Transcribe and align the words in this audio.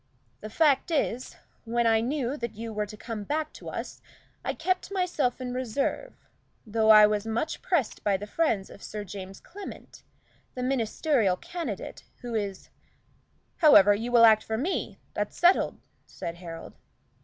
The 0.39 0.49
fact 0.49 0.89
is, 0.89 1.35
when 1.63 1.85
I 1.85 2.01
knew 2.01 2.35
that 2.35 2.55
you 2.55 2.73
were 2.73 2.87
to 2.87 2.97
come 2.97 3.23
back 3.23 3.53
to 3.53 3.69
us, 3.69 4.01
I 4.43 4.55
kept 4.55 4.91
myself 4.91 5.39
in 5.39 5.53
reserve, 5.53 6.15
though 6.65 6.89
I 6.89 7.05
was 7.05 7.27
much 7.27 7.61
pressed 7.61 8.03
by 8.03 8.17
the 8.17 8.25
friends 8.25 8.71
of 8.71 8.81
Sir 8.81 9.03
James 9.03 9.39
Clement, 9.39 10.01
the 10.55 10.63
Ministerial 10.63 11.37
candidate, 11.37 12.03
who 12.21 12.33
is" 12.33 12.69
"However, 13.61 13.93
you 13.93 14.11
will 14.11 14.25
act 14.25 14.41
for 14.43 14.57
me 14.57 14.97
that's 15.13 15.37
settled?" 15.37 15.77
said 16.07 16.33
Harold. 16.37 16.73